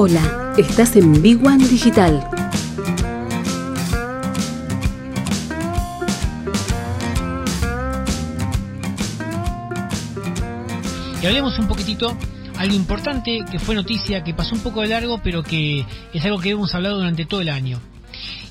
[0.00, 2.24] Hola, estás en Big One Digital.
[11.20, 12.16] Y hablemos un poquitito
[12.58, 16.38] algo importante que fue noticia, que pasó un poco de largo, pero que es algo
[16.38, 17.80] que hemos hablado durante todo el año.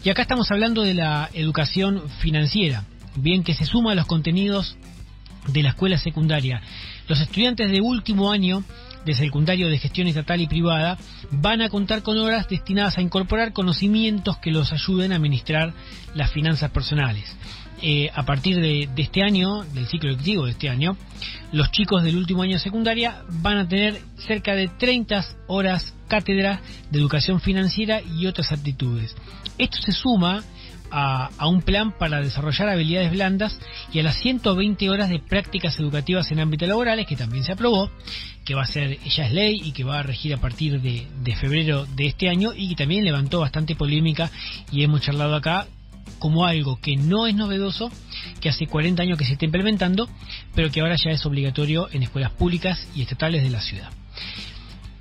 [0.04, 2.84] Y acá estamos hablando de la educación financiera,
[3.16, 4.76] bien que se suma a los contenidos
[5.48, 6.62] de la escuela secundaria.
[7.08, 8.66] Los estudiantes de último año
[9.08, 10.98] de secundario de gestión estatal y privada
[11.32, 15.74] van a contar con horas destinadas a incorporar conocimientos que los ayuden a administrar
[16.14, 17.36] las finanzas personales.
[17.82, 20.98] Eh, a partir de, este año, del ciclo lectivo de este año,
[21.54, 26.60] los chicos del último año de secundaria van a tener cerca de 30 horas cátedra
[26.92, 29.16] de educación financiera y otras aptitudes.
[29.58, 30.44] Esto se suma
[30.92, 33.60] a, un plan para desarrollar habilidades blandas
[33.94, 37.90] y a las 120 horas de prácticas educativas en ámbitos laborales que también se aprobó,
[38.46, 41.08] que va a ser, ya es ley y que va a regir a partir de,
[41.22, 44.32] de febrero de este año y que también levantó bastante polémica
[44.72, 45.68] y hemos charlado acá
[46.20, 47.92] como algo que no es novedoso,
[48.40, 50.10] que hace 40 años que se está implementando,
[50.56, 53.90] pero que ahora ya es obligatorio en escuelas públicas y estatales de la ciudad.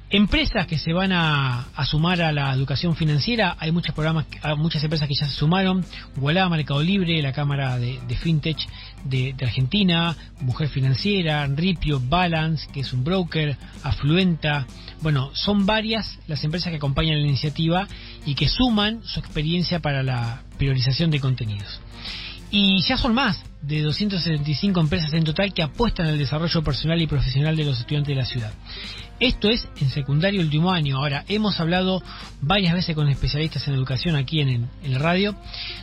[0.09, 4.27] Empresas que se van a, sumar a la educación financiera, hay muchos programas,
[4.57, 5.85] muchas empresas que ya se sumaron,
[6.19, 8.57] Wallah, Mercado Libre, la Cámara de, FinTech
[9.05, 14.65] de, Argentina, Mujer Financiera, Ripio, Balance, que es un broker, Afluenta,
[15.03, 17.89] bueno, son varias las empresas que acompañan la iniciativa
[18.25, 21.81] y que suman su experiencia para la priorización de contenidos.
[22.53, 27.07] Y ya son más de 275 empresas en total que apuestan al desarrollo personal y
[27.07, 28.53] profesional de los estudiantes de la ciudad.
[29.19, 30.99] Esto es en secundario último año.
[30.99, 32.03] Ahora, hemos hablado
[32.41, 35.35] varias veces con especialistas en educación aquí en, el radio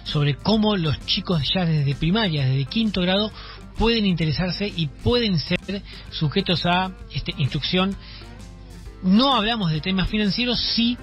[0.03, 3.31] sobre cómo los chicos ya desde primaria, desde quinto grado,
[3.77, 7.95] pueden interesarse y pueden ser sujetos a este, instrucción.
[9.01, 10.97] No hablamos de temas financieros, sí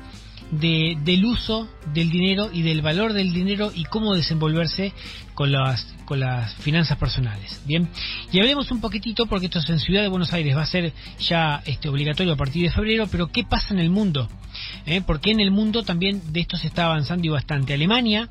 [0.50, 4.92] de, del uso del dinero y del valor del dinero y cómo desenvolverse
[5.34, 7.62] con las, con las finanzas personales.
[7.66, 7.88] Bien,
[8.32, 10.92] y hablemos un poquitito, porque esto es en Ciudad de Buenos Aires, va a ser
[11.18, 14.28] ya este, obligatorio a partir de febrero, pero ¿qué pasa en el mundo?
[14.86, 15.00] ¿Eh?
[15.06, 17.72] Porque en el mundo también de esto se está avanzando y bastante.
[17.72, 18.28] Alemania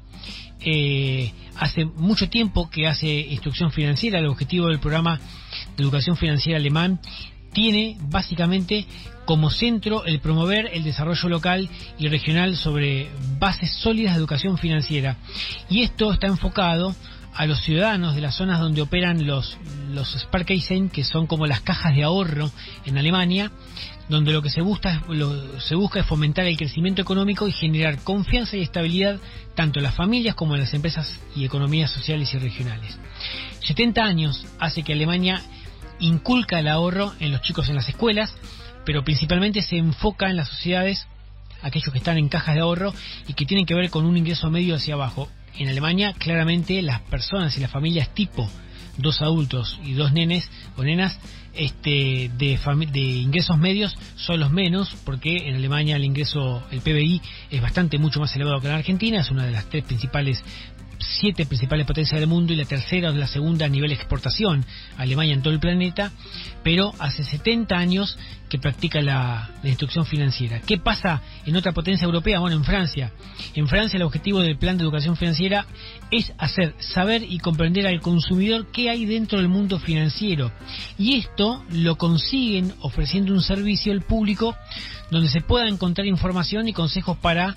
[0.62, 5.20] eh, hace mucho tiempo que hace instrucción financiera, el objetivo del programa
[5.78, 7.00] de educación financiera alemán
[7.52, 8.86] tiene básicamente
[9.26, 15.18] como centro el promover el desarrollo local y regional sobre bases sólidas de educación financiera.
[15.70, 16.96] Y esto está enfocado
[17.34, 19.58] a los ciudadanos de las zonas donde operan los,
[19.92, 20.28] los
[20.92, 22.52] que son como las cajas de ahorro
[22.86, 23.52] en Alemania,
[24.10, 25.04] donde lo que se busca,
[25.60, 29.20] se busca es fomentar el crecimiento económico y generar confianza y estabilidad
[29.56, 32.98] tanto en las familias como en las empresas y economías sociales y regionales.
[33.62, 35.42] 70 años hace que Alemania
[36.00, 38.34] inculca el ahorro en los chicos en las escuelas,
[38.86, 41.08] pero principalmente se enfoca en las sociedades,
[41.62, 42.94] aquellos que están en cajas de ahorro
[43.28, 45.30] y que tienen que ver con un ingreso medio hacia abajo.
[45.58, 48.50] En Alemania, claramente, las personas y las familias tipo
[49.00, 51.18] dos adultos y dos nenes o nenas
[51.54, 52.60] este, de,
[52.92, 57.98] de ingresos medios son los menos, porque en Alemania el ingreso, el PBI, es bastante
[57.98, 60.44] mucho más elevado que en Argentina, es una de las tres principales
[61.20, 64.66] siete principales potencias del mundo y la tercera o la segunda a nivel exportación,
[64.98, 66.12] Alemania en todo el planeta,
[66.64, 68.18] pero hace 70 años
[68.50, 70.62] que practica la, instrucción financiera.
[70.62, 72.40] ¿Qué pasa en otra potencia europea?
[72.40, 73.12] Bueno, en Francia.
[73.54, 75.66] En Francia el objetivo del plan de educación financiera
[76.10, 80.52] es hacer saber y comprender al consumidor qué hay dentro del mundo financiero.
[80.98, 84.56] Y esto lo consiguen ofreciendo un servicio al público
[85.12, 87.56] donde se pueda encontrar información y consejos para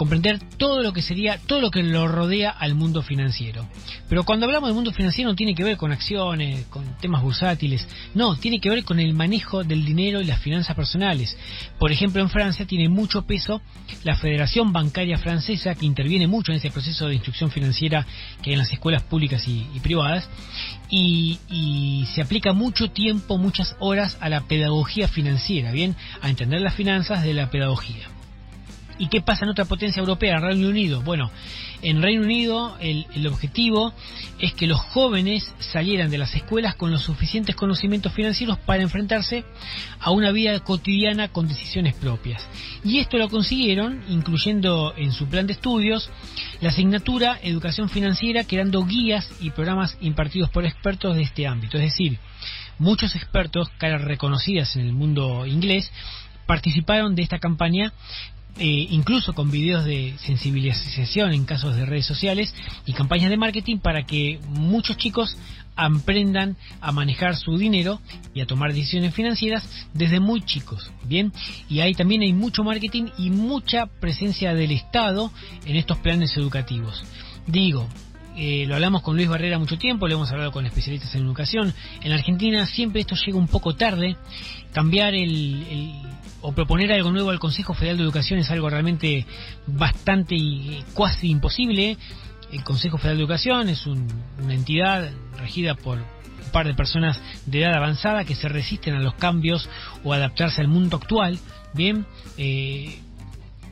[0.00, 3.68] comprender todo lo que sería, todo lo que lo rodea al mundo financiero.
[4.08, 7.86] Pero cuando hablamos del mundo financiero no tiene que ver con acciones, con temas bursátiles,
[8.14, 11.36] no, tiene que ver con el manejo del dinero y las finanzas personales.
[11.78, 13.60] Por ejemplo, en Francia tiene mucho peso
[14.02, 18.06] la Federación Bancaria Francesa, que interviene mucho en ese proceso de instrucción financiera
[18.40, 20.30] que hay en las escuelas públicas y, privadas,
[20.88, 26.62] y, y se aplica mucho tiempo, muchas horas a la pedagogía financiera, bien, a entender
[26.62, 28.08] las finanzas de la pedagogía.
[29.00, 31.00] ¿Y qué pasa en otra potencia europea, Reino Unido?
[31.00, 31.30] Bueno,
[31.80, 33.94] en Reino Unido el, objetivo
[34.38, 39.44] es que los jóvenes salieran de las escuelas con los suficientes conocimientos financieros para enfrentarse
[40.00, 42.46] a una vida cotidiana con decisiones propias.
[42.84, 46.10] Y esto lo consiguieron incluyendo en su plan de estudios
[46.60, 51.78] la asignatura Educación Financiera, creando guías y programas impartidos por expertos de este ámbito.
[51.78, 52.18] Es decir,
[52.78, 55.90] muchos expertos, caras reconocidas en el mundo inglés,
[56.46, 57.94] participaron de esta campaña
[58.58, 62.54] eh, incluso con videos de sensibilización en casos de redes sociales
[62.86, 65.36] y campañas de marketing para que muchos chicos
[65.76, 68.00] aprendan a manejar su dinero
[68.34, 71.32] y a tomar decisiones financieras desde muy chicos, ¿bien?
[71.68, 75.32] Y ahí también hay mucho marketing y mucha presencia del Estado
[75.64, 77.02] en estos planes educativos.
[77.46, 77.88] Digo,
[78.42, 81.74] eh, lo hablamos con Luis Barrera mucho tiempo, lo hemos hablado con especialistas en educación.
[82.00, 84.16] En Argentina siempre esto llega un poco tarde.
[84.72, 85.92] Cambiar el,
[86.40, 89.26] o proponer algo nuevo al Consejo Federal de Educación es algo realmente
[89.66, 91.98] bastante y cuasi imposible.
[92.50, 97.60] El Consejo Federal de Educación es una entidad regida por un par de personas de
[97.60, 99.68] edad avanzada que se resisten a los cambios
[100.02, 101.38] o adaptarse al mundo actual.
[101.74, 102.06] Bien,
[102.38, 103.00] eh,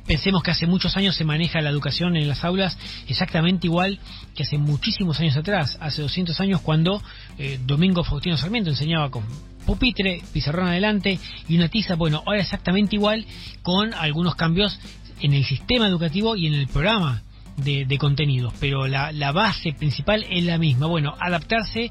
[0.09, 2.79] Pensemos que hace muchos años se maneja la educación en las aulas
[3.09, 3.99] exactamente igual
[4.35, 7.03] que hace muchísimos años atrás, hace 200 años cuando
[7.37, 9.25] eh, Domingo Faustino Sarmiento enseñaba con
[9.67, 11.95] pupitre, pizarrón adelante y una tiza.
[11.95, 13.27] Bueno, ahora exactamente igual
[13.61, 14.81] con algunos cambios
[15.21, 17.23] en el sistema educativo y en el programa
[17.59, 20.87] de, contenidos, pero la, la, base principal es la misma.
[20.87, 21.91] Bueno, adaptarse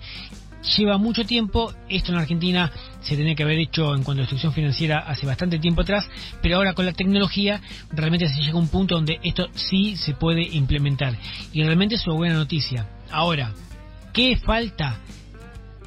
[0.75, 1.73] lleva mucho tiempo.
[1.89, 2.71] Esto en Argentina
[3.01, 6.07] se tenía que haber hecho en cuanto a instrucción financiera hace bastante tiempo atrás,
[6.41, 7.61] pero ahora con la tecnología
[7.91, 11.17] realmente se llega a un punto donde esto sí se puede implementar.
[11.53, 12.87] Y realmente es una buena noticia.
[13.11, 13.53] Ahora,
[14.13, 14.99] ¿qué falta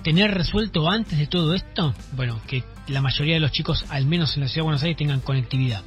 [0.03, 1.95] tener resuelto antes de todo esto?
[2.17, 4.97] Bueno, que la mayoría de los chicos, al menos en la ciudad de Buenos Aires,
[4.97, 5.83] tengan conectividad.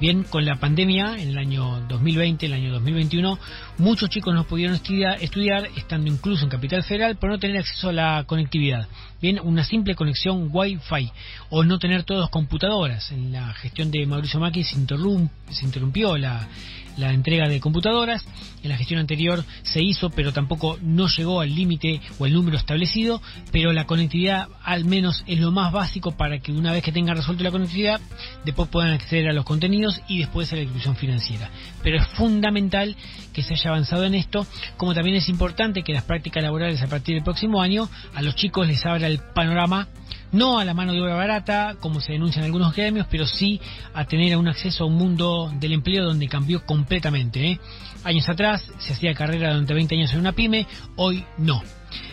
[0.00, 3.38] Bien, con la pandemia, en el año 2020, el año 2021,
[3.78, 7.92] muchos chicos no pudieron estudiar, estando incluso en Capital Federal, por no tener acceso a
[7.92, 8.88] la conectividad.
[9.20, 11.10] Bien, una simple conexión Wi-Fi,
[11.50, 13.10] o no tener todas computadoras.
[13.10, 16.48] En la gestión de Mauricio Macri se, interrumpió la
[16.96, 18.24] la entrega de computadoras.
[18.62, 22.56] En la gestión anterior se hizo, pero tampoco no llegó al límite o el número
[22.56, 23.20] establecido,
[23.52, 27.16] pero la conectividad al menos es lo más básico para que una vez que tengan
[27.16, 28.00] resuelto la conectividad,
[28.44, 31.50] después puedan acceder a los contenidos y después a la inclusión financiera.
[31.82, 32.96] Pero es fundamental
[33.32, 34.46] que se haya avanzado en esto,
[34.76, 38.34] como también es importante que las prácticas laborales a partir del próximo año a los
[38.34, 39.88] chicos les abra el panorama
[40.34, 43.60] no a la mano de obra barata, como se denuncian algunos gremios, pero sí
[43.94, 47.52] a tener un acceso a un mundo del empleo donde cambió completamente.
[47.52, 47.60] ¿eh?
[48.02, 50.66] Años atrás se hacía carrera durante 20 años en una pyme,
[50.96, 51.62] hoy no.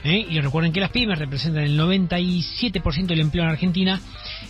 [0.03, 0.25] ¿Eh?
[0.29, 3.99] Y recuerden que las pymes representan el 97% del empleo en Argentina,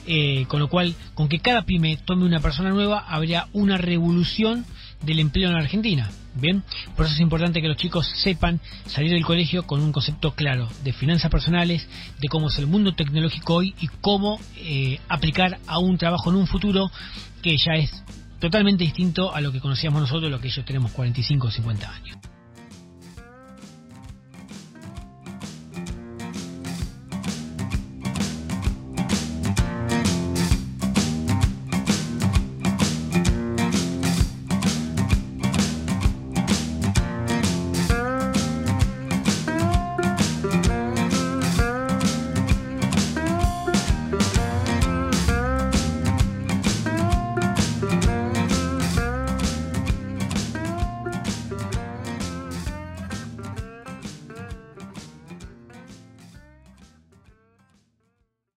[0.06, 4.66] eh, con lo cual, con que cada pyme tome una persona nueva, habría una revolución
[5.04, 6.10] del empleo en Argentina.
[6.34, 6.64] Bien,
[6.96, 10.70] por eso es importante que los chicos sepan salir del colegio con un concepto claro
[10.84, 11.88] de finanzas personales,
[12.20, 16.38] de cómo es el mundo tecnológico hoy y cómo eh, aplicar a un trabajo en
[16.38, 16.90] un futuro
[17.42, 18.04] que ya es
[18.40, 22.31] totalmente distinto a lo que conocíamos nosotros, lo que ellos tenemos 45 o 50 años.